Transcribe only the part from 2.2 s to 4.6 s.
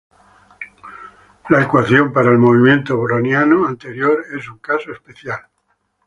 el movimiento browniano anterior es un